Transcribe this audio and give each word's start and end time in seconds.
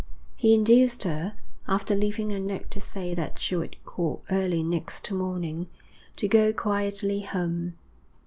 He 0.35 0.55
induced 0.55 1.03
her, 1.03 1.35
after 1.67 1.93
leaving 1.93 2.31
a 2.31 2.39
note 2.39 2.71
to 2.71 2.81
say 2.81 3.13
that 3.13 3.37
she 3.37 3.55
would 3.55 3.75
call 3.85 4.23
early 4.31 4.63
next 4.63 5.11
morning, 5.11 5.67
to 6.15 6.27
go 6.27 6.51
quietly 6.51 7.19
home. 7.21 7.75